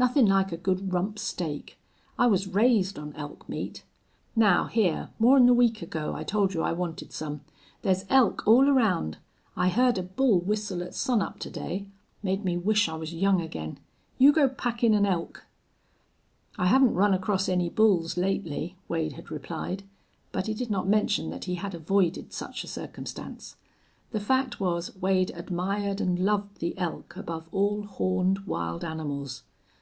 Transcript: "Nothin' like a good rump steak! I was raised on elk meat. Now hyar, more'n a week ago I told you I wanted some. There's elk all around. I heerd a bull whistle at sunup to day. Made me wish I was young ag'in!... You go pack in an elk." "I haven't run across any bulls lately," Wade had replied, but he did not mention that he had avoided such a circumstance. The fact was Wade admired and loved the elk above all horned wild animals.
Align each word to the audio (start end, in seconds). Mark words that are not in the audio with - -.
"Nothin' 0.00 0.24
like 0.24 0.50
a 0.50 0.56
good 0.56 0.94
rump 0.94 1.18
steak! 1.18 1.78
I 2.18 2.26
was 2.26 2.48
raised 2.48 2.98
on 2.98 3.12
elk 3.16 3.46
meat. 3.50 3.84
Now 4.34 4.64
hyar, 4.64 5.10
more'n 5.18 5.46
a 5.46 5.52
week 5.52 5.82
ago 5.82 6.14
I 6.14 6.22
told 6.24 6.54
you 6.54 6.62
I 6.62 6.72
wanted 6.72 7.12
some. 7.12 7.42
There's 7.82 8.06
elk 8.08 8.42
all 8.46 8.70
around. 8.70 9.18
I 9.58 9.68
heerd 9.68 9.98
a 9.98 10.02
bull 10.02 10.40
whistle 10.40 10.82
at 10.82 10.94
sunup 10.94 11.38
to 11.40 11.50
day. 11.50 11.86
Made 12.22 12.46
me 12.46 12.56
wish 12.56 12.88
I 12.88 12.94
was 12.94 13.12
young 13.12 13.42
ag'in!... 13.42 13.76
You 14.16 14.32
go 14.32 14.48
pack 14.48 14.82
in 14.82 14.94
an 14.94 15.04
elk." 15.04 15.44
"I 16.56 16.64
haven't 16.64 16.94
run 16.94 17.12
across 17.12 17.46
any 17.46 17.68
bulls 17.68 18.16
lately," 18.16 18.76
Wade 18.88 19.12
had 19.12 19.30
replied, 19.30 19.82
but 20.32 20.46
he 20.46 20.54
did 20.54 20.70
not 20.70 20.88
mention 20.88 21.28
that 21.28 21.44
he 21.44 21.56
had 21.56 21.74
avoided 21.74 22.32
such 22.32 22.64
a 22.64 22.68
circumstance. 22.68 23.54
The 24.12 24.20
fact 24.20 24.58
was 24.60 24.96
Wade 24.96 25.30
admired 25.34 26.00
and 26.00 26.18
loved 26.18 26.60
the 26.60 26.78
elk 26.78 27.18
above 27.18 27.48
all 27.52 27.82
horned 27.82 28.46
wild 28.46 28.82
animals. 28.82 29.42